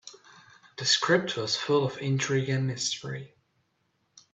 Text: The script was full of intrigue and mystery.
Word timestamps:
The 0.77 0.85
script 0.87 1.37
was 1.37 1.55
full 1.55 1.85
of 1.85 1.99
intrigue 1.99 2.49
and 2.49 2.65
mystery. 2.65 3.35